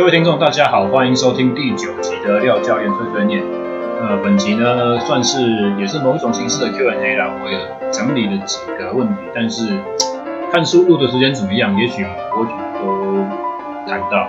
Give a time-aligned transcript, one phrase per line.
[0.00, 3.42] 各位听众，大家好，欢迎收听第九集的廖教练碎碎念。
[4.00, 7.58] 呃，本集呢算是也是某一种形式的 Q&A 啦，我也
[7.92, 9.78] 整理了几个问题，但是
[10.50, 12.02] 看书录的时间怎么样，也许
[12.32, 14.26] 我都谈到。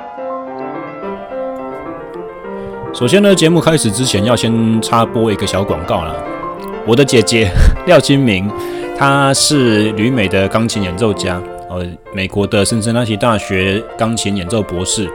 [2.93, 6.13] 首先呢，节目开始之前要先插播一个小广告啦。
[6.85, 7.49] 我的姐姐
[7.85, 8.51] 廖金明，
[8.97, 11.81] 她是旅美的钢琴演奏家，呃，
[12.13, 15.09] 美国的辛辛那提大学钢琴演奏博士。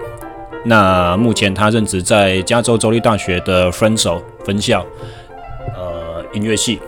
[0.69, 4.85] 那目前他任职在加州州立大学的 Fresno 分校，
[5.77, 6.81] 呃，音乐系。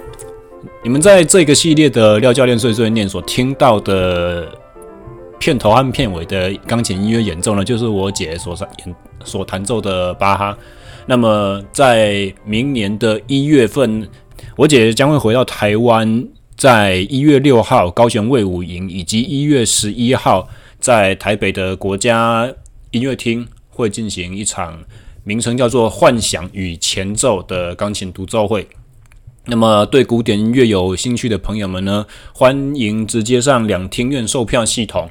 [0.82, 4.48] 你们在这个系列的廖教练碎碎念所听到的
[5.38, 10.58] 片头和片尾的钢琴音乐演奏呢，就是我姐所演所弹奏的巴哈。
[11.06, 14.08] 那么在明年的一月份，
[14.56, 20.48] 我姐将会回到台湾，在一月六号高雄卫武营，以及一月十一号
[20.81, 22.53] 在台北的国家
[22.91, 23.47] 音乐厅。
[23.79, 24.83] 会进行一场
[25.23, 28.67] 名称叫做《幻想与前奏》的钢琴独奏会。
[29.45, 35.09] 那么，对古典音乐有兴趣的朋友们呢，欢迎直接上两厅院售票系统，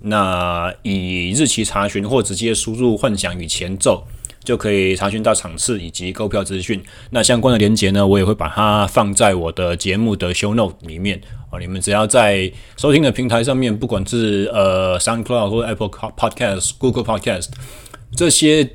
[0.00, 4.04] 那以日期查询或直接输入“幻想与前奏”，
[4.44, 6.82] 就可以查询到场次以及购票资讯。
[7.10, 11.18] 那相关的连接呢，我也会把它放在我的节目的 show note 里面
[11.50, 11.58] 啊。
[11.58, 17.48] 你们只要在收听的平台上面，不管是呃 SoundCloud 或 Apple Podcast、Google Podcast。
[18.16, 18.68] 这些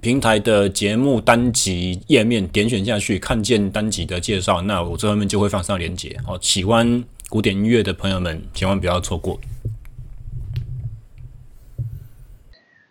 [0.00, 6.16] 平台的节目单集页面点选下去，看见单集的介绍，那我这后面就会放上链接。
[6.26, 9.40] 哦，喜欢古典音乐的朋友们，千万不要错过。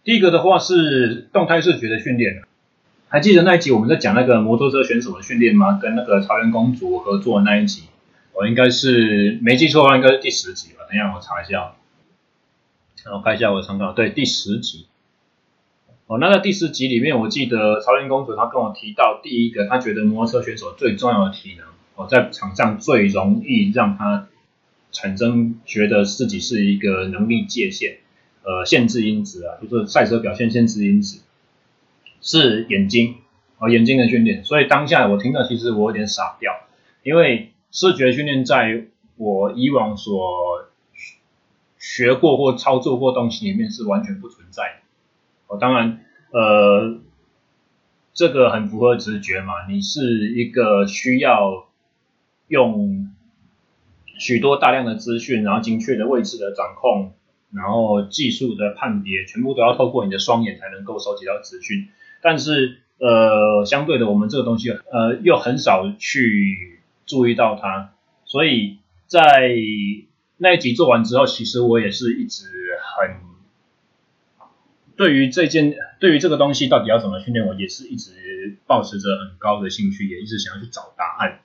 [0.03, 2.43] 第一个的话是动态视觉的训练，
[3.07, 5.79] 还记得那一集我们在讲那个摩托车选手的训练吗？
[5.81, 7.83] 跟那个潮原公主合作的那一集，
[8.33, 10.79] 我应该是没记错的话，应该是第十集吧？
[10.89, 11.75] 等一下我查一下，
[13.03, 14.88] 然后看一下我的参考，对，第十集。
[16.07, 24.27] 哦，那在第十集里面，我记得曹云公主她跟我提到，第一个她觉得摩托车选手最重要的体能，哦，在场上最容易让她
[24.91, 27.97] 产生觉得自己是一个能力界限，
[28.44, 31.23] 呃，限制因子啊，就是赛车表现限制因子，
[32.21, 33.15] 是眼睛，
[33.57, 34.44] 哦，眼睛的训练。
[34.44, 36.53] 所以当下我听到，其实我有点傻掉，
[37.01, 38.85] 因为视觉训练在
[39.17, 40.69] 我以往所
[41.79, 44.84] 学过或操作过东西里面是完全不存在的。
[45.47, 46.00] 哦，当然，
[46.31, 47.00] 呃，
[48.13, 49.53] 这个很符合直觉嘛。
[49.69, 51.67] 你是一个需要
[52.47, 53.13] 用
[54.17, 57.13] 许多大量的资讯，然后精确的位置的掌控，
[57.53, 61.89] 然后技术的判别，全部都要透过你的双眼才能够收集到资讯。
[62.22, 67.94] 但是，呃，相对的，我们这个东西，呃，又很少去注意到它。
[68.23, 69.53] 所以在
[70.38, 72.47] 那一集做完之后，其实我也是一直
[72.97, 73.34] 很。
[74.97, 78.11] 对于这件，对于这个东西到底要怎么训练，我也是一直
[78.66, 81.39] 抱持着很高的兴趣，也一直想要去找答案。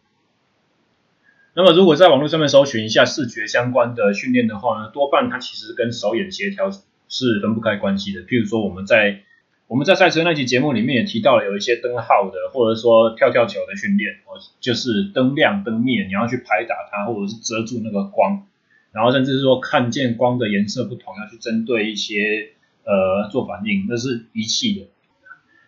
[1.57, 6.71] 那么，如果在网络上面搜寻一下视觉相关的训练的话呢，多半它其实跟手眼协调
[7.09, 8.23] 是分不开关系的。
[8.23, 9.23] 譬如说，我们在
[9.67, 18.47] 我们在赛车那期节目里面也提到了有一些灯号的，或者说跳跳球的训练，哦，就是灯亮灯灭，你要去拍打它，或者是遮住那个光，
[18.93, 22.53] 然后甚至是说看见光的颜色不同，要去针对一些。
[22.85, 24.89] 呃，做反应那是仪器的，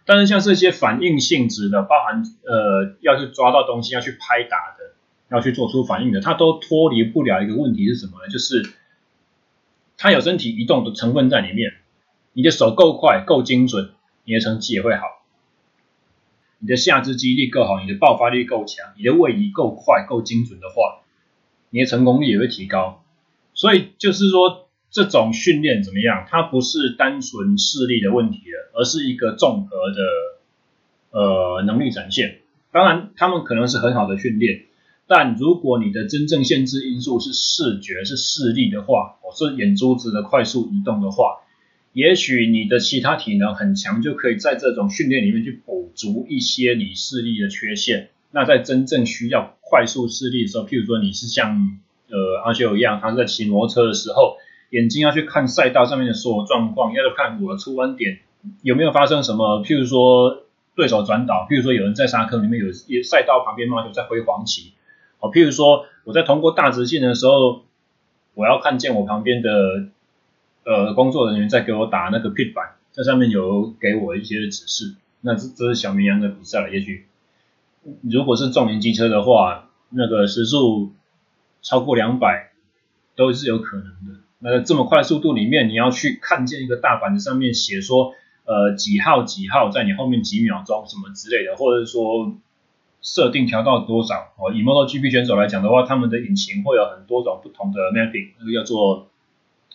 [0.05, 4.95] 但是像这些反应性质的，包含呃要去抓到东西，要去拍打的，
[5.31, 8.29] 要去做出反应的，它都脱离不了一个问题是什么呢？
[8.29, 8.73] 就是
[9.97, 11.75] 它有身体移动的成分在里面。
[12.33, 13.91] 你的手够快、够精准，
[14.25, 15.03] 你的成绩也会好；
[16.59, 21.03] 你的下肢肌力够好，你的爆发力够强，你的位移够快、够精准的话，
[21.71, 23.05] 你的成功率也会提高。
[23.55, 24.69] 所以就是说。
[24.93, 26.27] 这种训练怎么样？
[26.29, 32.41] 它不是单纯视力的问题了，而是一个综合的呃能力展现。
[32.71, 34.67] 当然，他们可能是很好的训练，
[35.07, 41.41] 但如果你的真正限制因素是视觉、是视力的话，或是眼珠子的快速移动的话，
[41.95, 48.11] 也许你的其他体能很强，就可以在这种训练里面去补足一些你视力的缺陷。
[48.31, 51.79] 那在真正需要快速视力的时候，譬如说你是像
[52.11, 54.37] 呃阿修一样，他是在骑摩托车的时候。
[54.73, 58.21] 眼睛要去看赛道上面的所有状况，要去看我的出弯点
[58.63, 64.73] 有没有发生什么，譬如说对手转倒，譬如说有人在沙坑里面有赛道旁边嘛，就在挥黄旗，
[65.21, 67.65] 好，譬如说我在通过大直线的时候，
[68.33, 69.89] 我要看见我旁边的
[70.65, 77.07] 呃工作人员在给我打那个 pit 板，这上面有给我一些指示，那这这是小绵羊的比赛了，也许
[78.11, 80.93] 如果是重型机车的话，那个时速
[81.61, 82.53] 超过两百
[83.15, 84.21] 都是有可能的。
[84.45, 88.13] 那这么快速度里面，你要去看见一个大板子上面写说，
[88.45, 92.35] 呃几号几号在你后面几秒钟什么之类的，或者说
[93.01, 94.53] 设定调到多少哦。
[94.53, 99.09] 以 MotoGP 选手来讲的话，他们的引擎会有很多种不同的 mapping，那个叫做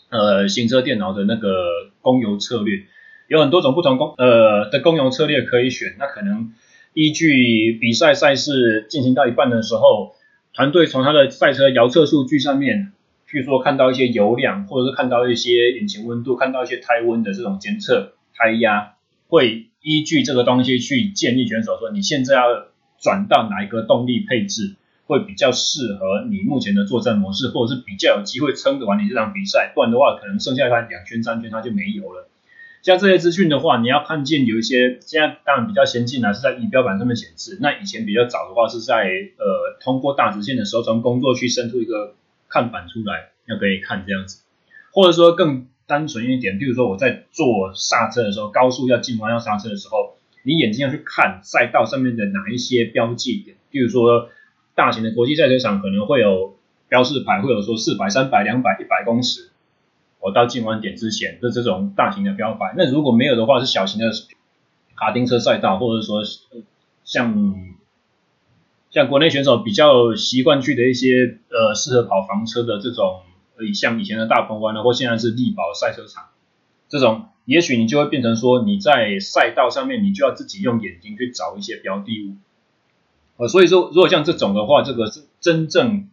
[0.09, 2.83] 呃行车电脑的那个供油策略，
[3.29, 5.95] 有很多种不同供呃的供油策略可以选。
[5.97, 6.51] 那可能
[6.93, 10.13] 依据比赛赛事进行到一半的时候，
[10.53, 12.91] 团队从他的赛车遥测数据上面。
[13.27, 18.93] 据说看到一些油量，或者是看到一些引擎温度，看到一些胎温的这种监测，胎压
[19.27, 32.29] 会依据这个东西去建议选手说，你现在要转到哪一个动力配置会比较适合你目前的作战模式，或者是比较有机会撑得完你这场比赛，不然的话可能剩下他两圈三圈它就没油了。
[32.81, 42.15] 像这些资讯的话，你要看见有一些现在当然比较先进啊，是在仪表板上面显示，那以前比较早的话是在呃通过大直线的时候从工作区伸出一个。
[42.49, 44.43] 看板出来要可以看这样子，
[44.91, 54.29] 或者说更单纯一点，比如说我在做刹车的时候，高速要进弯要刹车的时候，你眼睛要去看赛道上面的哪一些标记点，比如说
[54.75, 56.57] 大型的国际赛车场可能会有
[56.89, 59.49] 标示牌，会有说四百、三百、两百、一百公尺，
[60.19, 62.73] 我到进弯点之前的这种大型的标牌。
[62.77, 64.11] 那如果没有的话，是小型的
[64.95, 66.23] 卡丁车赛道，或者说
[67.03, 67.76] 像。
[68.97, 73.21] 像国内选手比较习惯去的一些呃适合跑房车的这种，
[73.55, 76.29] 呃像以前的大鹏湾呢，或现在是力宝赛车场，
[76.89, 82.37] 这种也许你就会变成说你在赛道上面你就要自己用眼睛去找一些标的物，
[83.37, 86.09] 呃，所以说如果像这种的话，这个是真正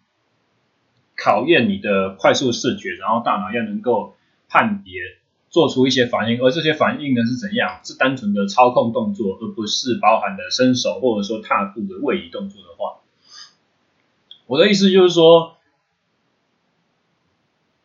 [1.16, 4.14] 考验你的快速视觉，然后大脑要能够
[4.50, 4.92] 判别。
[5.54, 7.78] 做出一些反应，而这些反应呢是怎样？
[7.84, 12.98] 是单纯的操控动作，而不是包含的伸手或者说踏步的位移动作的话，
[14.46, 15.58] 我的意思就是说，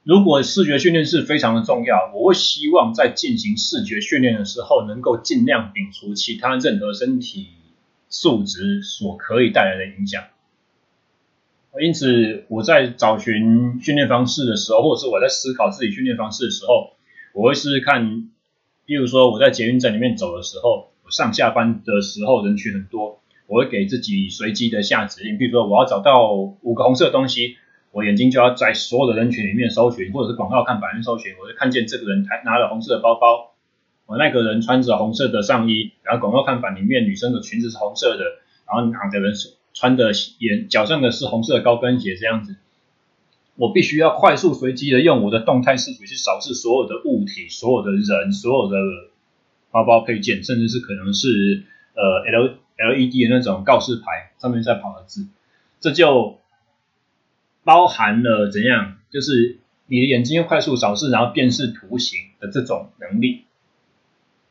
[0.01, 7.49] 如果视觉训练是非常的重要，我会希望在进行视觉训练的时候，能够尽量摒除其他任何身体
[8.09, 10.23] 素质所可以带来的影响。
[11.79, 16.95] 因此，我在找寻训练方式的时候，或者是我在思考自己训练方式的时候。
[17.33, 18.29] 我会试试看，
[18.85, 27.57] 比如说我在捷运站里面走的时候，我上下班的时候人群很多，我会给自己随机的下指令，比如说我要找到五个红色的东西，
[27.91, 33.53] 我眼睛就要在所有的人群里面搜寻，或者是广告看板搜寻，我就看见这个人他拿了红色的包包，
[34.05, 38.23] 我那个人穿着红色的上衣，然后广告看板里面女生的裙子是红色的，
[38.67, 39.33] 然后哪个人
[39.73, 42.55] 穿的眼脚上的是红色的高跟鞋这样子。
[43.59, 48.77] 我必须要快速随机的用我的动态视觉去扫视所有的物体、所有的人、所有的
[49.69, 55.27] 包包配件，甚至是可能是呃 L LED 的那种告示牌上面在跑的字，
[55.81, 56.37] 这就
[57.65, 58.95] 包含了怎样？
[59.11, 59.57] 就是
[59.87, 63.43] 你的眼睛要快速扫视，然后辨识图形的这种能力。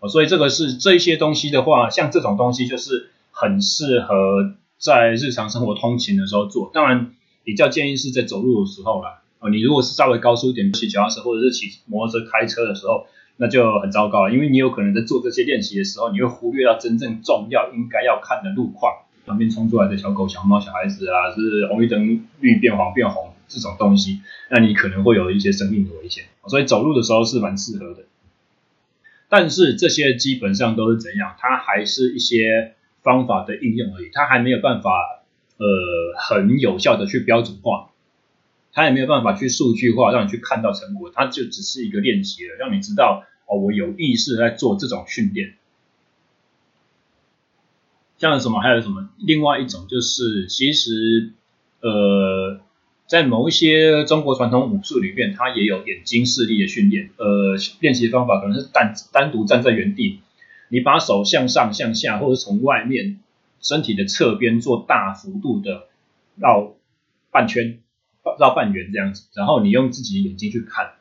[0.00, 7.14] 哦，所以这个是这一些东西的话，像这种东西就是很适合在日常生活通勤的时候做，当然。
[7.48, 13.06] 比较建议是在走路的时候啦，哦，你如果是稍微高速一点骑脚踏车或者是骑摩托车开车的时候，
[13.38, 18.92] 那就很糟糕了，因为你有可能在做这些练习的时候，你会忽略到真正重要应该要看的路况，
[19.24, 28.04] 旁边冲出来的小狗、小猫、小孩子啊，是红绿灯绿变黄变红这种东西，那你可能会有一些生命的危险，所以走路的时候是蛮适合的。
[29.30, 31.34] 但是这些基本上都是怎样？
[31.38, 35.14] 它还是一些方法的应用而已，它还没有办法。
[35.58, 35.66] 呃，
[36.16, 37.90] 很有效的去标准化，
[38.72, 45.54] 它也没有办法去数据化，让你去看到成果，它就只是一个练习了，让你知道哦，我有意识在做这种训练。
[48.18, 49.10] 像什么，还有什么？
[49.18, 51.32] 另外一种就是，其实
[51.80, 52.60] 呃，
[53.08, 57.10] 在某一些中国传统武术里面，它也有眼睛视力的训练。
[57.16, 60.20] 呃，练习方法可能是单单独站在原地，
[60.68, 63.18] 你把手向上、向下，或者从外面。
[63.60, 65.88] 身体的侧边做大幅度的
[66.36, 66.74] 绕
[67.30, 67.80] 半圈、
[68.38, 70.92] 绕半圆这样子，然后你用自己的眼睛去看。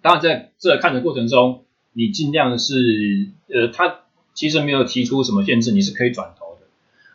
[0.00, 4.00] 当然，在这看的过程中，你尽量是呃，他
[4.32, 6.66] 其实没有提出什么限制，你是可以转头的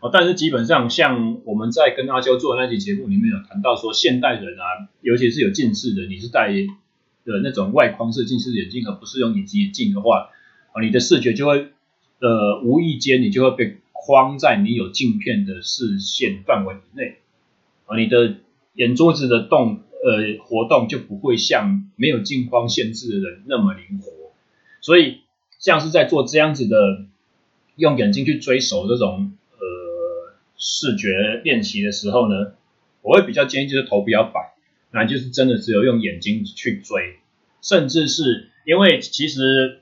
[0.01, 0.09] 哦。
[0.13, 10.29] 但是基本上，像我们在跟阿修做的那期节目里面有谈到说，现代人啊，尤其是有近视的，你是戴的那种外框式近视眼镜，而不是用隐形眼镜的话，
[10.73, 11.69] 啊，你的视觉就会
[12.19, 13.77] 呃，无意间你就会被。
[14.09, 17.17] 框在你有镜片的视线范围以内，
[17.85, 18.37] 而你的
[18.73, 24.11] 眼珠子的动呃活动就不会像没有镜框限制的人那么灵活，
[24.81, 25.19] 所以
[25.59, 27.05] 像是在做这样子的
[27.75, 32.53] 用眼睛去追手这种呃视觉练习的时候呢，
[33.03, 34.53] 我会比较建议就是头不要摆，
[34.89, 37.19] 那就是真的只有用眼睛去追，
[37.61, 39.78] 甚至是因为其实。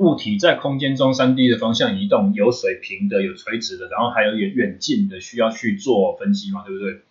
[0.00, 7.02] 物体在空间中三 D 的方向移动，有水平的，有垂直的，然后还有远远近的需要去做分析嘛，对不对？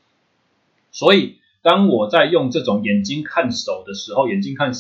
[0.92, 4.72] 所以当我在用这种眼睛看手的时候，眼睛看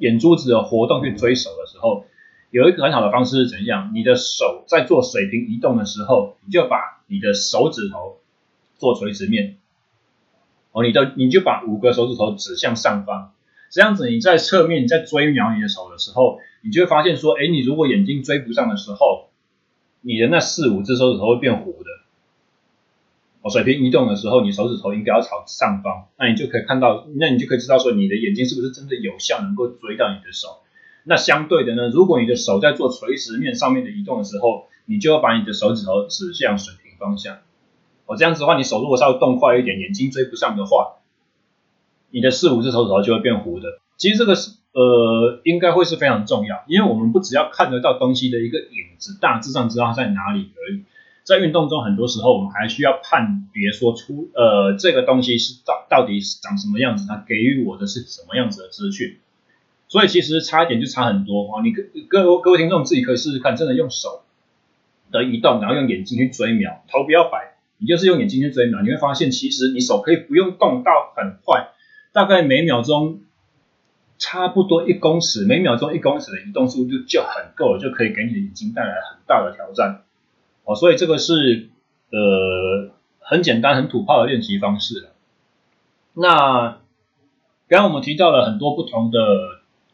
[0.00, 2.04] 眼珠子的活动去追手的时候，
[2.50, 3.90] 有一个很好的方式是怎样？
[3.94, 8.18] 你的手在做水平移动的时候，你就把你的手指头
[8.76, 9.56] 做垂直面，
[10.72, 13.32] 哦，你的你就把五个手指头指向上方，
[13.70, 19.28] 这样子你在侧面你在追瞄你的手的时候，你就会发现说，哎，你如果眼睛追不上的时候，
[20.00, 21.90] 你的那四五只手指头会变糊的。
[23.42, 30.58] 哦，水平移动的时候，你手指头应该要朝上方，那你就可以看到，那你就可以知道说，你的眼睛是不是真的有效能够追到你的手。
[31.04, 37.38] 那相对的呢，如果你的手在做垂直面上面的移动的时候，你就要把你的手指头指向水平方向。
[38.06, 40.96] 哦，这样子的话，你手如果稍微动快一点，眼睛追不上的话，
[42.10, 43.78] 你的四五只手指头就会变糊的。
[43.96, 50.82] 其实这个是呃，应该会是非常重要，因为我们不只要看得到东西的一个影子，大致上知道它在哪里而已。
[51.24, 59.18] 在运动中，很多时候我们还需要判别说出呃，这个东西是到到底是长什么样子，它给予我的是什么样子的资讯。
[59.88, 61.62] 所以其实差一点就差很多啊！
[61.62, 64.22] 你各各各位听众自己可以试试看，真的用手
[65.10, 71.68] 的移动，然后用眼睛去追瞄，头不要摆，你就是用眼睛去追瞄，你会发现其实你手可以不用动到很快，
[72.12, 73.20] 大概每秒钟
[74.18, 80.02] 差不多一公尺，每秒钟一公尺的移动速度就很够了，就可以给你的眼睛带来很大的挑战
[80.64, 80.74] 哦。
[80.74, 81.68] 所以这个是
[82.10, 85.08] 呃很简单很土炮的练习方式了。
[86.14, 86.78] 那
[87.68, 89.18] 刚刚我们提到了很多不同的。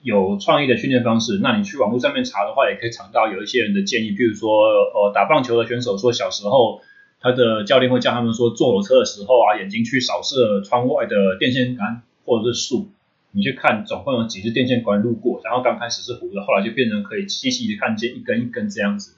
[0.05, 6.81] 有创意的训练方式，那你去网络上面查的话，也可以查到有一些人的建议，比如说，呃，打棒球的选手说，小时候
[7.21, 12.91] 他的教练会叫他们说，坐火车的时候啊，眼睛去扫射窗外的电线杆或者是树，
[13.33, 19.17] 你去看总共有几只电线杆路过，然后刚开始是糊的，后来就变成可以细细的看见一根一根这样子，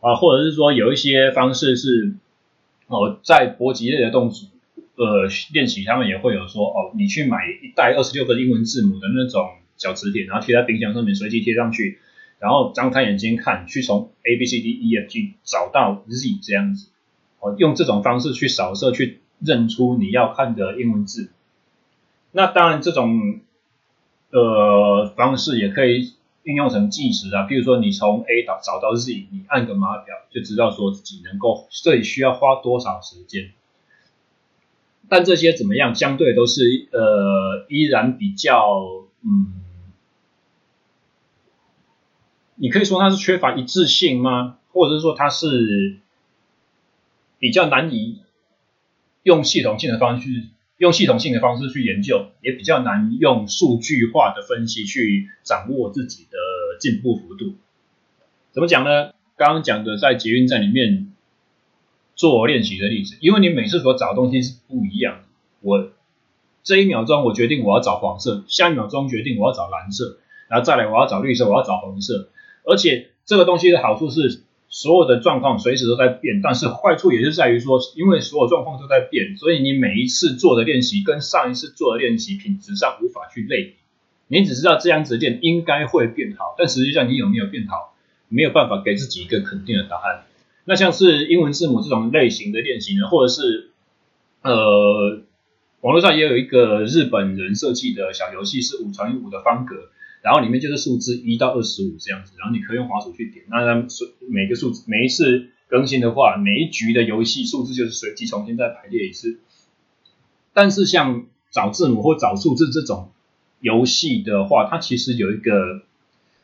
[0.00, 2.14] 啊，或者是说有一些方式是，
[2.86, 4.48] 哦，在搏击类的动作，
[4.96, 9.44] 呃，练习他们也会有说，哦，你去买一袋二十六个英文字母的那种。
[9.76, 11.98] 小磁铁，然后贴在冰箱上面，随机贴上去，
[12.38, 16.90] 然后张开眼睛看，去从 A B C D E F G 找到 Z 这样子，
[17.40, 21.32] 哦，用这种方式去扫射，去认出你要看的英文字。
[22.36, 23.38] 那当然，这种
[24.30, 33.52] 呃方式也可以运用成计时啊，比如说你从 A 找找到 Z，你按个码表，就知道说自己能够这里需要花多少时间。
[35.08, 35.94] 但这些怎么样？
[35.94, 38.82] 相对都是呃，依然比较
[39.22, 39.60] 嗯。
[42.56, 44.58] 你可以说它是缺乏一致性吗？
[44.72, 45.98] 或者是说它是
[47.38, 48.18] 比较难以
[49.22, 56.38] 用系统性的方式用系统性的方式去研究，也比较难用数据化的分析去掌握自己的
[56.80, 57.54] 进步幅度。
[58.52, 59.12] 怎么讲呢？
[59.36, 61.12] 刚刚讲的在捷运站里面
[62.14, 65.22] 做练习的例子，因为你每次所找的东西是不一样的。
[65.60, 65.90] 我
[66.62, 72.28] 这一秒钟我决定我要找黄色，下一秒钟决定我要找蓝色，然后再来我要找绿色，我要找红色。
[72.64, 74.42] 而且这个东西的好处是，
[74.74, 83.74] 所有的状况随时都在变，但是坏处也是在于说，因为所有状况都在变，所以你每一次做的练习跟上一次做的练习品质上无法去类比。
[84.26, 87.94] 你只知道这样子练应该会变好，但实际上你有没有变好，
[88.28, 90.24] 没有办法给自己一个肯定的答案。
[90.64, 93.70] 那像是英文字母这种类型的练习呢，或者是
[94.42, 95.22] 呃，
[95.82, 99.76] 网络上也有一个日本人设计的小游戏，是五乘以五的方格。
[100.24, 103.86] 然后里面就是数字一到二十五这样子，然后你可以用滑鼠去点，那它
[104.26, 109.38] 每个数字每一次更新的话，每一局的游戏数字就是随机重新再排列一次。
[110.54, 113.12] 但是像找字母或找数字这种
[113.60, 115.82] 游戏的话，它其实有一个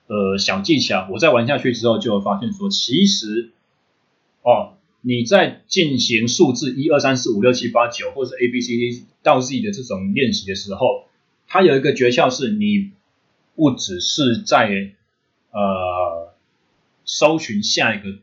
[0.08, 3.50] 呃小技巧，我在玩下去之后就会发现说，其实
[4.42, 11.06] 哦你在进行数字一二三四五六七八九或者 A B C D 到 Z 的这种练习的时候，
[11.48, 12.90] 它有一个诀窍是你。
[13.60, 14.94] 不只是在
[15.50, 16.32] 呃
[17.04, 18.18] 搜寻下一个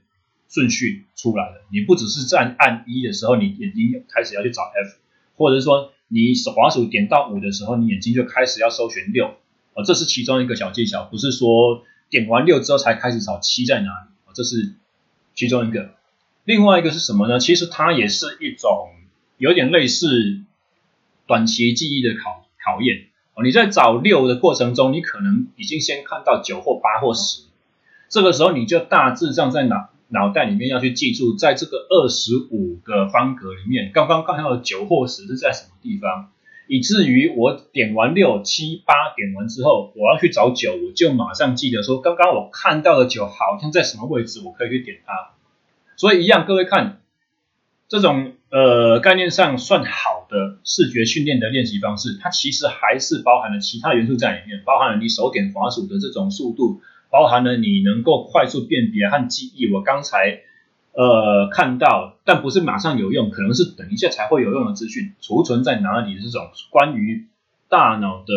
[0.49, 4.97] 顺序出来的，你不只是在按一的时候，你眼睛开始要去找 F，
[5.35, 9.27] 或者是说你滑鼠点到五的时候，你眼睛就开始要搜寻六，
[9.75, 14.73] 哦，这是其中一个小技巧，不是说点完六之后才开始找七在哪里，哦，这是
[15.35, 15.91] 其中一个。
[16.45, 17.39] 另外一个是什么呢？
[17.39, 18.89] 其实它也是一种
[19.37, 20.41] 有点类似
[21.27, 23.09] 短期记忆的考考验。
[23.43, 27.43] 你在找六的过程中，你可能已经先看到九或八或十，
[28.09, 36.31] 这个时候你就大致上在脑脑袋里面要去记住，在这个二十五个方格里面，刚刚看到的九或十是在什么地方？
[36.69, 45.29] 以至于我点完六七八点完之后，我要去找九，我就马上记得说，刚刚我看到的九好像在什么位置，我可以去点它。
[45.95, 47.01] 所以一样，各位看
[47.87, 59.71] 这种呃概念上算好的视觉训练的练习方式，它其实还是包含了其他元素在里面，包含了你手点滑鼠的这种速度，包含了你能够快速辨别和记忆。
[59.71, 60.41] 我刚才。
[60.99, 66.19] 呃，看到，但不是马上有用，可能是等一下才会有用的资讯，储存在哪里？
[66.19, 67.27] 这种关于
[67.69, 68.33] 大脑的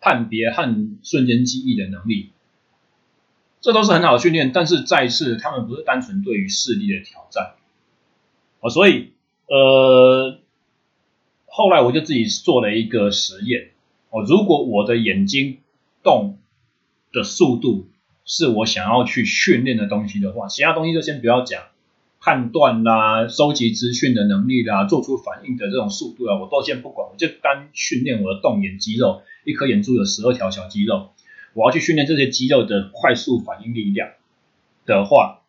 [0.00, 2.32] 判别和瞬间记忆的能力，
[3.60, 4.50] 这都是很好的训练。
[4.52, 7.54] 但是再次，他们不是单纯对于视力的挑战。
[8.64, 9.12] 哦，所以
[9.46, 10.38] 呃，
[11.44, 13.72] 后来我就自己做了一个实验。
[14.08, 15.58] 哦，如果我的眼睛
[16.02, 16.38] 动
[17.12, 17.88] 的速度，
[18.24, 21.64] 是我想要去训练的东西的话，其他东西就先不要讲，
[22.20, 31.10] 判断啦、收集资讯的能力啦、做出反应的这种速度啊，我都先不管，我就单训练我的动眼肌肉，一颗眼珠有十二条小肌肉，
[31.52, 34.08] 我要去训练这些肌肉的快速反应力量
[34.86, 35.42] 的话，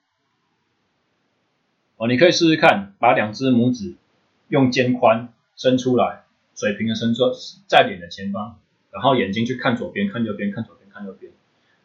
[1.97, 3.95] 哦，你可以试试看，把两只拇指
[4.49, 6.23] 用肩宽伸出来，
[6.53, 7.31] 水平的伸出
[7.67, 8.55] 在脸的前方，
[8.91, 11.31] 然后眼睛去看左边、看右边、看左边、看右边。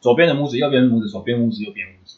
[0.00, 2.16] 左边的拇指，右边的拇指，左边拇指，右边拇指，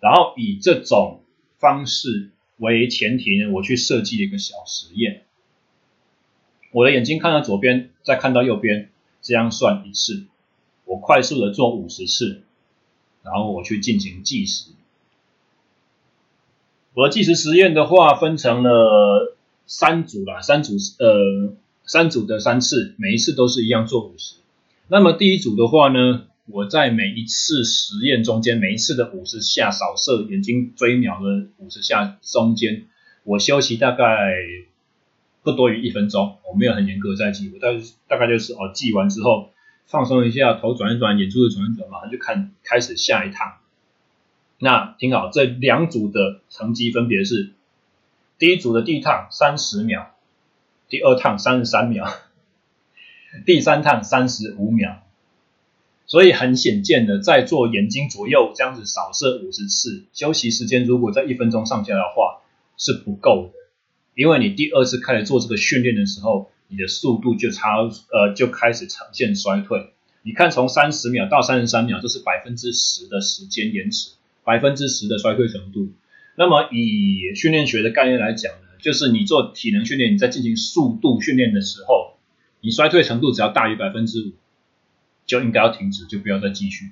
[0.00, 1.20] 然后以这种
[1.58, 5.22] 方式为前提呢，我去设计一个小实验。
[6.72, 8.90] 我的眼睛看到左边，再看到右边，
[9.22, 10.24] 这样算一次，
[10.86, 12.42] 我快速的做五十次，
[13.22, 14.72] 然后我去进行计时。
[16.94, 19.36] 我的计时实验的话，分成了
[19.66, 21.52] 三组啦，三组呃
[21.84, 24.36] 三组的三次，每一次都是一样做五十。
[24.88, 26.26] 那么第一组的话呢？
[26.46, 32.84] 我在每一次实验中间，每一次的五十下扫射眼睛追瞄的五十下中间，
[33.24, 34.04] 我休息大概
[35.42, 36.36] 不多于一分钟。
[36.46, 37.68] 我没有很严格在记，我大
[38.06, 39.52] 大概就是哦，记完之后
[39.86, 43.54] 放松一下，头转一转，眼珠子转一转，马上就看开始下一趟。
[44.64, 47.52] 那听好，这两组的成绩分别是：
[48.38, 50.06] 第一组的第一趟三十秒，
[50.88, 52.10] 第二趟三十三秒，
[53.44, 55.02] 第三趟三十五秒。
[56.06, 62.40] 所以很显见的，在做眼睛左右这样子扫射五十次，休息时间如果在一分钟上下的话
[62.78, 63.52] 是不够的，
[64.14, 69.92] 因为你第二次开始做这个训练的时候，你的速度就差呃就开始呈现衰退。
[70.22, 74.12] 你看从三十秒到三十三秒，这是百分之十的时间延迟，
[74.44, 75.92] 百分之十的衰退程度。
[76.36, 82.18] 那么以训练学的概念来讲呢，就是你做体能训练，你在进行速度训练的时候，
[82.60, 84.32] 你衰退程度只要大于百分之五。
[85.26, 86.90] 就应该要停止，就不要再继续。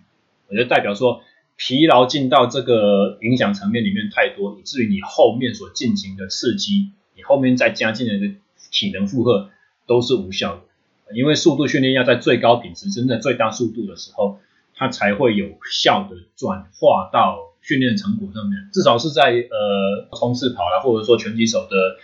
[0.48, 1.20] 我觉得代表说
[1.56, 8.34] 疲劳进到这个影响层面里面太多，以至于你后面所进行的刺激，你后面再加进来的
[8.70, 9.50] 体能负荷
[9.86, 11.14] 都是无效的。
[11.14, 14.40] 因为速度训练要在最高品质、真的最大速度的时候，
[14.74, 18.68] 它才会有效的转化到训练成果上面。
[18.72, 21.98] 至少是在呃冲刺跑啦，或者说拳击手的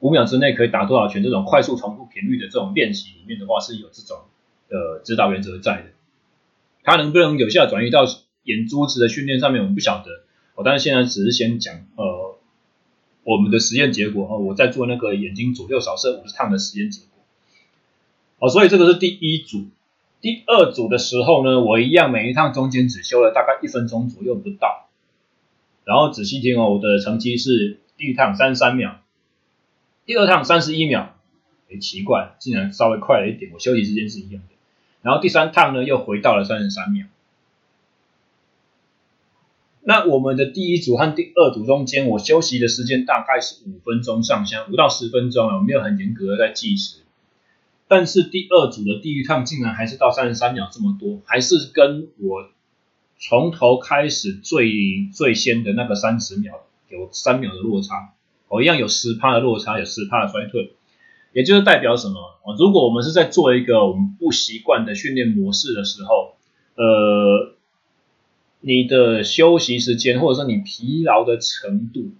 [0.00, 4.18] 五秒之内可以打多少拳这种快速重复频率的这种练习里面的话，是有这种。
[4.68, 5.84] 的指导原则在的，
[6.82, 8.04] 它能不能有效转移到
[8.42, 10.24] 眼珠子的训练上面，我们不晓得。
[10.56, 12.36] 我当然现在只是先讲呃
[13.22, 17.22] 我们的实验结果哈，我在做那个眼睛左右扫射五十趟的实验结果。
[18.40, 19.68] 好，所以这个是第一组。
[20.26, 24.88] 第二组的时候呢，我一样每一趟中间只休了大概一分钟左右不到。
[25.84, 28.96] 然后仔细听哦，我的成绩是第一趟三十三秒，
[30.04, 31.14] 第二趟三十一秒。
[31.68, 34.56] 诶，奇怪，竟然稍微快了一点，我休息时间是一样的。
[35.00, 37.06] 然后第三趟呢，又回到了三十三秒。
[39.84, 47.05] 那我们的第一组和第二组中间，我休息的时间大概是五分钟上下，五到十分钟啊，我没有很严格的在计时。
[47.88, 52.50] 但是第二组的第一趟竟然还是到三十三秒这么多，还是跟我
[53.18, 58.14] 从头开始最最先的那个三十秒有三秒的落差，
[58.48, 60.72] 我一样有十趴的落差，有十趴的衰退。
[61.32, 62.34] 也就是代表什么？
[62.58, 66.34] 如果我们是在做一个我们不习惯的训练模式的时候，
[66.76, 67.54] 呃，
[68.60, 72.12] 你的休息时间或者说你疲劳的程度，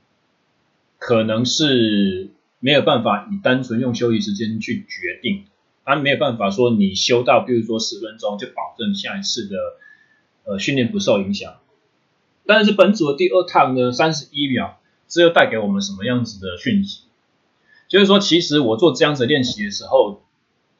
[0.99, 5.45] 可能是没有办法以单纯用休息时间去决定，
[5.87, 9.57] 他没有办法说你修到，比如说十分钟就保证下一次的
[10.45, 11.59] 呃训练不受影响。
[12.45, 17.05] 但是本组的第二趟呢，三十一秒，这又带给我们什么样子的讯息？
[17.87, 20.25] 就是说，其实我做这样子练习的时候，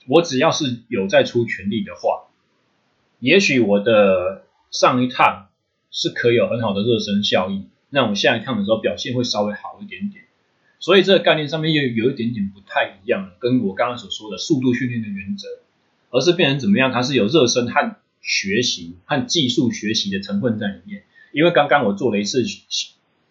[0.09, 2.27] 我只要是有在出全力的话，
[3.21, 5.47] 也许我的上一趟
[5.93, 10.26] 是可以有很好的热身效应，那我下一趟的时候表现会稍微好一点点。
[10.79, 15.49] 所以这个概念上面又有一点点不太一样，跟我刚刚所说的速度训练的原则，
[16.11, 16.93] 而是变成怎么样？
[16.93, 21.05] 它是有热身和学习和技术学习的成分在里面。
[21.33, 22.45] 因为刚刚我做了一次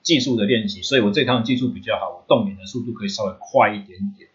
[0.01, 4.29] 技术的练习，所以我这趟技术比较好，我动眼的速度可以稍微快一点点。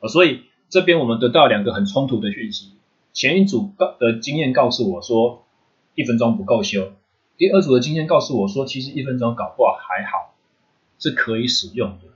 [0.00, 2.72] 呃，所以这边我们得到两个很冲突的讯息。
[3.12, 5.46] 前一组的经验告诉我说，
[5.94, 6.92] 一分钟不够修；
[7.36, 10.34] 第二组的经验告诉我说，其实一分钟搞不好还好，
[10.98, 12.09] 是可以使用的。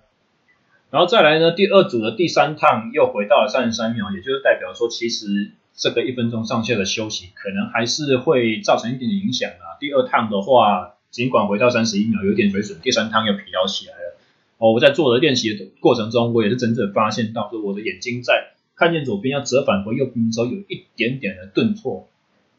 [0.94, 9.74] 然后再来呢，第二组的第三趟又回到了三十三秒，也就是代表说，其实这个一分钟上下的休息，可能还是会造成一点点影响啊。
[9.80, 14.16] 第二趟的话，尽管回到三十一秒有点水准，第三趟又疲劳起来了。
[14.58, 22.06] 哦，我在做的练习的过程中，我也是真正发现到说，我的眼睛在看见左边要折返回右边的时候，有一点点的顿挫。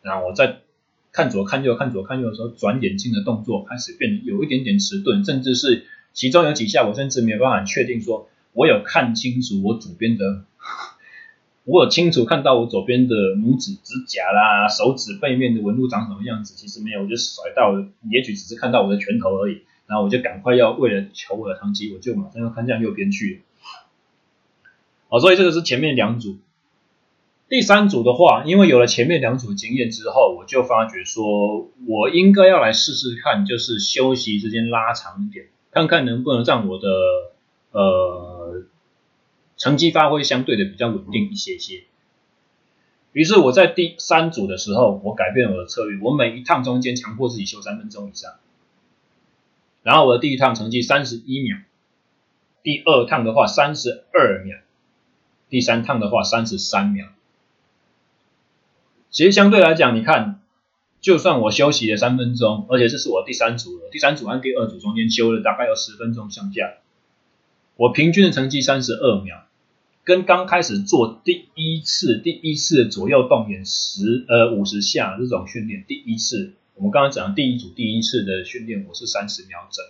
[0.02, 0.58] 然后我在
[1.14, 5.86] 看左看右看左看右的时候，转眼睛的动作开始变得有一点点迟钝，甚至是。
[6.16, 10.46] 其中有几下，我甚至没有办法确定说，我有看清楚我左边的，
[11.66, 16.56] 我有清楚看到我左边的拇指指甲啦、手指背面的纹路长什么样子。
[16.56, 17.74] 其实没有，我就甩到，
[18.10, 19.64] 也许只是看到我的拳头而已。
[19.88, 23.44] 然后我就赶快要为了求我的成绩，我就马上要看向右边去。
[25.10, 26.38] 好，所以这个是前面两组。
[27.50, 35.48] 第三组的话，因为有了前面两组经验之后，我就发觉说我应该要来试试看，就是休息时间拉长一点。
[35.76, 36.88] 看看能不能让我的
[37.72, 38.64] 呃
[39.58, 41.84] 成绩发挥相对的比较稳定一些些。
[43.12, 48.36] 于是我在第三组的时候，我改变我的策略，我每一趟中间强迫自己休三分钟以上。
[49.84, 51.58] 然后我的第一趟成绩三十一秒，
[52.64, 54.60] 第二趟的话三十二秒，
[55.50, 57.08] 第三趟的话三十三秒。
[59.10, 60.40] 其实相对来讲，你看。
[61.06, 66.78] 就算我休息了三分钟，而且这是我第三组了，第三组和第二组中间休了大概有十分钟上下，
[67.76, 69.44] 我平均的成绩三十二秒，
[70.04, 79.86] 跟刚开始做第一次第一次左右动眼十呃五十下这种训练，第一次我们刚刚讲第一组第一次的训练，我是三十秒整，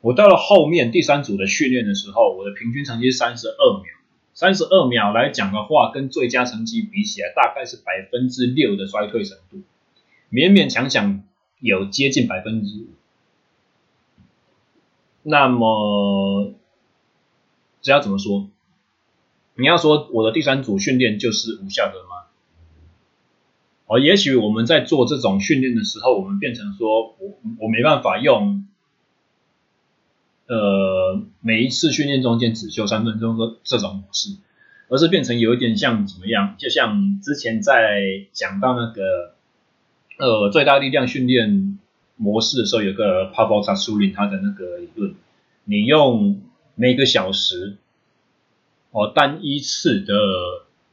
[0.00, 3.84] 我到了后面第三组的训练的时候，我的平均成绩是三十二秒，
[4.32, 9.60] 三十二秒来讲的话，跟最佳成绩比起来，大概是百分之六的衰退程度。
[10.32, 11.22] 勉勉强强
[11.60, 12.86] 有接近百分之，
[15.22, 16.54] 那么
[17.82, 18.48] 这要怎么说？
[19.56, 22.28] 你要说我的第三组训练就是无效的吗？
[23.86, 28.66] 哦，也许我们在做这种训练的时候，我们变成说我我没办法用，
[30.46, 34.38] 呃，每一次训练中间只休三分钟的这种模式，
[34.88, 36.54] 而是变成有一点像怎么样？
[36.56, 38.00] 就像之前在
[38.32, 39.34] 讲到那个。
[40.22, 41.80] 呃，最大力量训练
[42.14, 45.16] 模式的时候，有个 Pavel Tsatsouline 他的那个理论，
[45.64, 46.40] 你用
[46.76, 47.76] 每个小时
[48.92, 50.14] 哦单一次的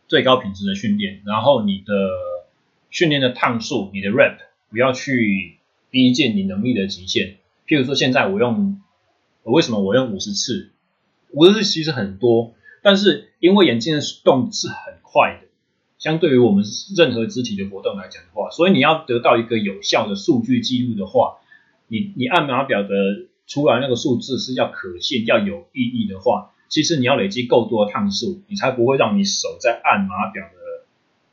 [0.08, 1.94] 最高品质的训练，然后你的
[2.89, 4.38] 训练的趟数，你的 rep
[4.72, 5.60] 不要去
[5.92, 7.36] 逼近你能力的极限。
[7.68, 8.82] 譬如说，现在我用，
[9.44, 10.72] 我为什么我用五十次？
[11.34, 15.49] 五十次其实很多，但是因为眼睛的动是很快的。
[16.00, 16.64] 相对于我们
[16.96, 21.40] 任何肢体的活动来讲的话，所以你要得到一个有效的数据记录的话，
[21.88, 22.90] 你你按码表的
[23.46, 30.86] 出来那个数字是要可信、要有意义的话，其实你要累积够多的趟数，你才不会让你手在按码表的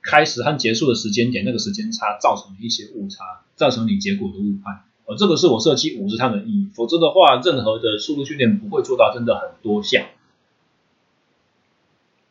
[0.02, 4.82] 开始和结束的时间点那个时间差造成一些误差，造成你结果的误判。
[5.04, 10.06] 而这个是我设计五十趟的意义，否则的话，任何的速度训练不会做到真的很多项，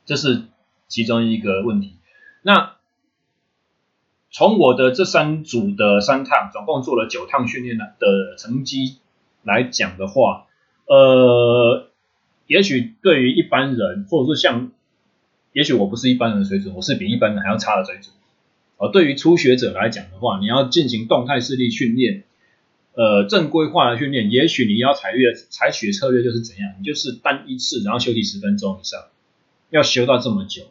[0.05, 0.43] 这是
[0.89, 1.94] 其中一个问题。
[2.47, 2.75] 那
[4.29, 8.97] 从我的这三组的三趟，总共做了九趟训练的的成绩
[9.41, 10.45] 来讲的话，
[10.85, 11.87] 呃，
[12.45, 14.71] 也许对于一般人，或者是像，
[15.53, 18.13] 也许我不是一般人的水准，我是比一般人还要差的水准。
[18.77, 22.25] 而对于初学者来讲的话，你要进行动态视力训练，
[22.93, 25.17] 呃，正规化的训练，也许你要采取
[25.49, 29.01] 采取策略就是怎样，你就是单一次，然后休息十分钟以上，
[29.71, 30.61] 要休到这么久。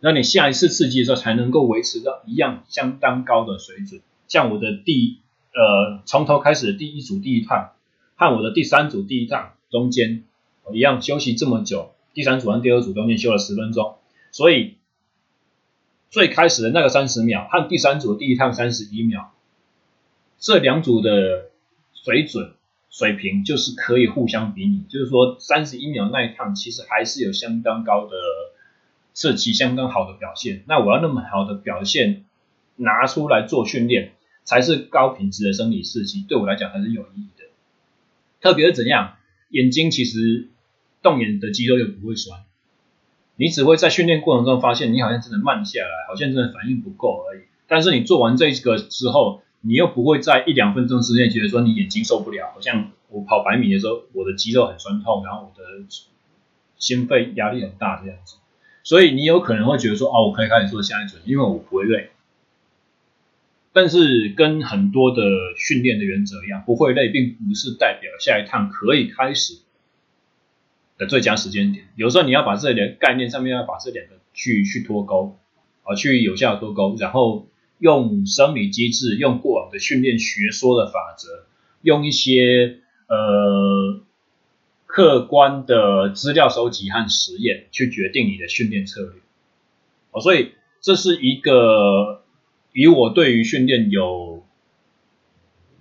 [0.00, 4.00] 那你下一次刺激的时候才能够维持到一样相当高的水准。
[4.28, 5.18] 像我的第
[5.52, 7.72] 呃从头开始的第一组第一趟
[8.14, 10.22] 和我的第三组第一趟中间
[10.72, 13.96] 一样休息这么久，第三组和第二组中间休了十分钟，
[14.30, 14.76] 所以
[16.10, 19.32] 最开始的那个三十秒和第三组第一趟三十一秒，
[20.38, 21.50] 这两组的
[21.92, 22.52] 水准
[22.88, 28.16] 水平就是可以互相比拟，就是说三十一秒那一趟其实还是有相当高的。
[29.18, 32.24] 设计相当好的表现，那我要那么好的表现
[32.76, 34.12] 拿出来做训练，
[34.44, 37.46] 才是高品质的生理刺激，对我来讲还是有意义的。
[38.40, 39.16] 特别是怎样，
[39.48, 40.46] 眼睛其实
[41.02, 42.42] 动眼的肌肉又不会酸。
[43.34, 47.42] 你只会在训练过程中发现你好像真的慢下来，好像真的反应不够而已。
[47.66, 55.84] 但是你做完这个之后，你又不会在一两分钟之内觉得说你眼睛受不了，好像我跑百米的时候我的肌肉很酸痛，然后我的
[56.78, 58.36] 心肺压力很大这样子。
[58.88, 62.08] 所以你有可能会觉得说，哦，我可以开始做下一组，因为我不会累。
[63.74, 65.20] 但是跟很多的
[65.58, 69.58] 训练的原则一样，不会累并不是代表下一趟可以开始
[70.96, 71.84] 的最佳时间点。
[71.96, 75.36] 有时候你要把这两概念上面要把这两个去去脱钩，
[75.82, 77.46] 啊，去有效的脱钩，然后
[77.78, 81.44] 用生理机制、用过往的训练学说的法则，
[81.82, 84.00] 用一些呃
[84.88, 89.12] 客观的资料收集和实验去决定你的训练策略。
[90.10, 90.48] 哦，所以
[90.80, 92.16] 这是一个。
[92.74, 94.44] 以我对于训练有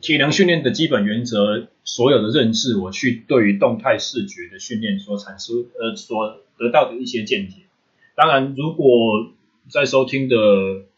[0.01, 7.57] 体能训练的基本原则，所有的认识，我去对于动态视觉的训练所产生呃所得到的一些见解。
[8.15, 9.31] 当然，如果
[9.69, 10.35] 在收听的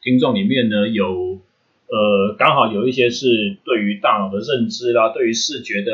[0.01, 1.41] 听众里面呢，有
[1.87, 5.91] 呃刚好有一些是对于大脑的认知啦，对于视觉的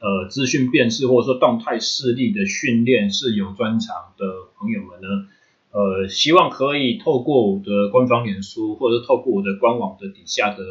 [0.00, 4.26] 呃资讯辨识或者说动态视力的训练是有专长的
[4.58, 5.28] 朋友们呢。
[5.72, 10.64] 呃，希望可以透过我的官方脸书，或者透过我的官网的底下的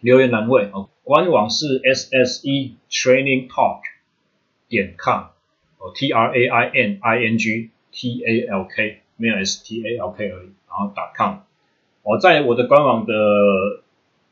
[0.00, 3.82] 留言栏位哦，官网是 sse training talk
[4.68, 5.26] 点 com
[5.78, 9.80] 哦，t r a i n i n g t a l k 没有 s t
[9.86, 11.42] a l k 而已，然后打 com，
[12.02, 13.14] 我在我的官网的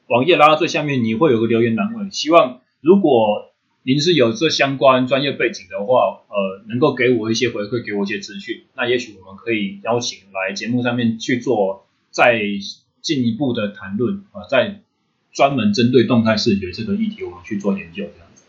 [0.09, 3.48] 网页拉到最下面，你会有个留言栏位，希望如果。
[3.89, 12.39] 您是有这相关专业背景的话，呃，能够给我一些回馈，给我一些资讯，那也许我们可以邀请来节目上面去做再
[13.01, 14.83] 进一步的谈论啊，再
[15.33, 18.45] 专门针对动态视觉这个议题，我们去做研究这样子。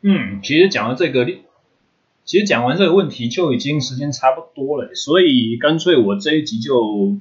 [0.00, 1.24] 嗯，其实讲到这个，
[2.24, 7.16] 其实讲完这个问题就已经时间差不多了，所以干脆我这一集就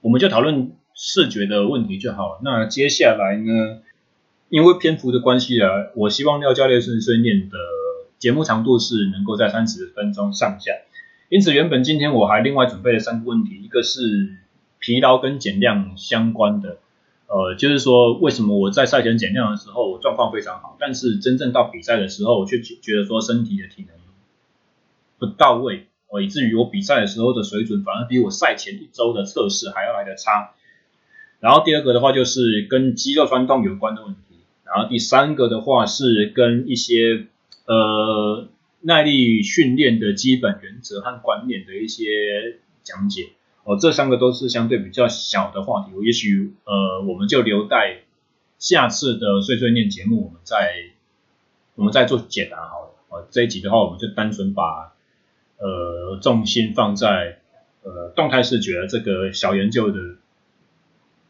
[0.00, 2.40] 我们就讨论视觉的问题就好了。
[2.42, 3.82] 那接下来呢？
[4.48, 7.58] 因为篇幅的关系啊，我希望廖教练碎碎念的
[8.18, 10.72] 节目长度是能够在三十分钟上下。
[11.28, 14.36] 因此，原本今天我还另外准备了三个问题，一个是
[14.78, 16.78] 疲劳跟减量相关的，
[17.26, 23.94] 呃，就是说为什么我在赛前减量的时候状况非常好，但是真正到比赛的时候，我却觉得说身体的体能
[25.18, 30.54] 不到位，哦，以至于我比赛的时候的水准反而比我赛前一周的测试还要来得差。
[31.40, 34.20] 然后第二个的话就是跟肌肉酸痛有关的问题。
[34.68, 37.26] 然后第三个的话是跟一些
[37.66, 38.48] 呃
[38.82, 43.30] 耐力训练的基本原则和观念的一些讲解
[43.64, 48.02] 哦，这三个都是相对比较小的话题，我也许呃我们就留待
[48.58, 50.84] 下次的碎碎念节目，我们再
[51.74, 52.90] 我们再做解答好了。
[53.08, 54.94] 哦，这一集的话，我们就单纯把
[55.58, 57.40] 呃重心放在
[57.82, 59.98] 呃动态视觉这个小研究的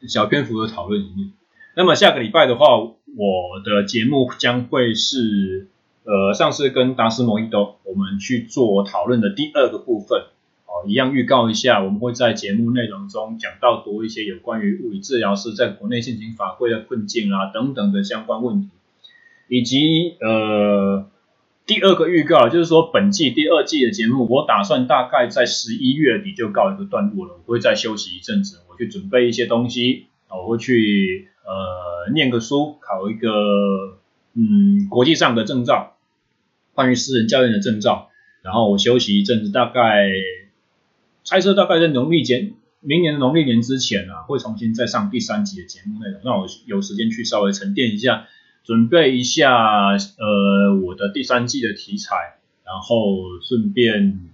[0.08, 1.32] 小篇幅的讨论里面。
[1.76, 2.66] 那么下个礼拜的话，
[3.16, 5.66] 我的节目将会是
[6.04, 10.20] 呃上次跟达斯摩伊德我们去做讨论的第二个部分
[10.66, 18.68] 哦，一样预告一下，我们会在节目内容中讲到多一些有关于物理治疗师在国内现行法规的困境啊等等的相关问题，
[19.48, 21.08] 以及呃
[21.66, 31.28] 第二个预告就是说本季第二季的节目，我打算大概在十一月底就告一个段落了，我会再休息一阵子，我去准备一些东西，我会去。
[31.48, 33.98] 呃，念个书，考一个
[34.34, 35.96] 嗯国际上的证照，
[36.74, 38.10] 关于私人教练的证照，
[38.42, 40.10] 然后我休息一阵子，大概
[41.24, 48.26] 猜测大概在农历节明年的农历年之前啊，会重新再上第三集的节目内容，让我有时间去稍微沉淀一下，
[48.62, 54.28] 准备一下呃我的第三季的题材，然后顺便。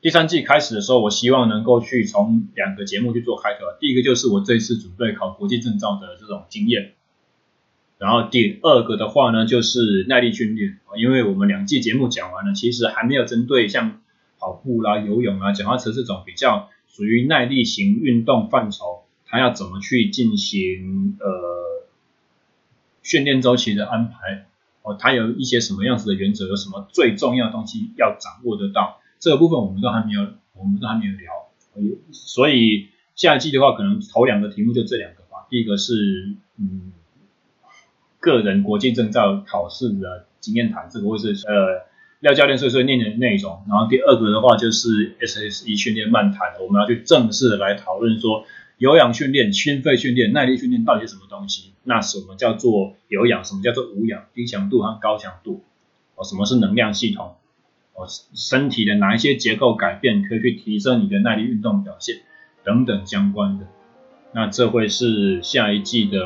[0.00, 3.60] 第三季开始的时候，我希望能够去从两个节目去做开头。
[3.80, 6.92] 第一个就是我这一次准备考国际证照的这种经验，
[7.98, 10.78] 然后第二个的话呢，就是耐力训练。
[10.96, 14.00] 因为我们两季节目讲完了，其实还没有针对像
[14.38, 21.88] 跑步啦、游泳啊、脚踏车这种比较属于耐力型运动范畴，它要怎么去进行呃
[23.02, 24.46] 训练周期的安排？
[24.82, 26.46] 哦，它有一些什么样子的原则？
[26.46, 29.00] 有什么最重要的东西要掌握得到？
[29.18, 30.20] 这个部分我们都还没有，
[30.54, 31.32] 我们都还没有聊，
[32.12, 35.46] 所以下一季的话，可能头两个题目就这两个吧。
[35.50, 36.92] 第一个是嗯，
[38.20, 41.86] 个人国际证照考试的经验谈，这个会是呃
[42.20, 43.64] 廖教练碎碎念的内容。
[43.68, 48.44] 然后第二个的话就是 SSE 训练漫谈，我们要去正式的来讨论说
[48.76, 51.72] 有氧训练、心肺训练、耐力训练到底是什么东西？
[51.82, 53.44] 那什么叫做有氧？
[53.44, 54.26] 什么叫做无氧？
[54.34, 55.64] 低强度和高强度？
[56.14, 57.36] 哦，什么是能量系统？
[57.98, 62.14] 哦，身体的哪一些结构改变可以去提升你的耐力运动表现
[62.62, 63.66] 等等相关的。
[64.32, 66.18] 那这会是下一季的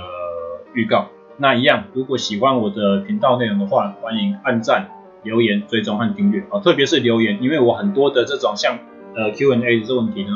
[0.74, 1.08] 预告。
[1.38, 4.90] 那一样，如果喜欢我的频道内容的话，欢迎按赞、
[5.22, 6.44] 留言、追踪和订阅。
[6.50, 8.78] 哦，特别是留言，因为我很多的这种像
[9.16, 10.30] 呃 Q&A 的这问题呢，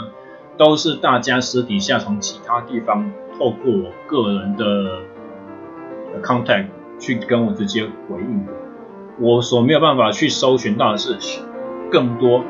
[0.57, 5.03] 都是大家私底下从其他地方透过我个人的
[6.23, 6.69] contact
[6.99, 8.53] 去跟我直接回应的。
[9.19, 11.43] 我所没有办法去搜寻到的事情
[11.91, 12.45] 更多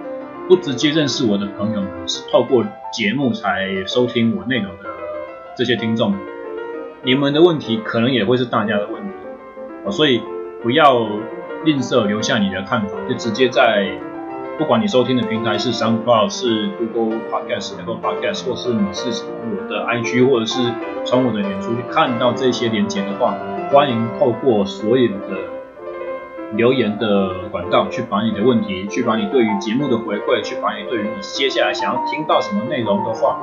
[0.48, 4.90] 不直接认识我的朋友们，是透过节目才收听我内容的
[5.57, 6.14] 这些听众，
[7.02, 10.20] 你们的问题可能也会是大家的问题，所以
[10.62, 11.07] 不要
[11.64, 13.88] 吝啬留下你的看法，就直接在
[14.59, 20.59] 不管你收听的平台是 SoundCloud、是 Google Podcast、Apple Podcast，或是你是从我的 IG 或者是
[21.05, 23.37] 从我的脸书去看到这些连结的话，
[23.70, 25.56] 欢迎透过所有的。
[26.55, 33.37] 留言的管道，去把你的问题，去把你对于节目的回馈，去把你对于你接下来想要听到什么内容的话，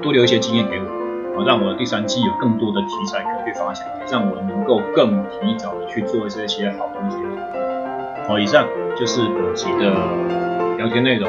[0.00, 0.80] 多留一些经验给
[1.36, 7.18] 我，让我的第三季有更多的题材可以去发想，让我能够更提早的去做这些好东西。
[8.26, 9.94] 好，以上就是本期的
[10.76, 11.28] 聊天内容，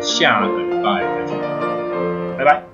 [0.00, 1.38] 下个礼拜再见，
[2.38, 2.73] 拜拜。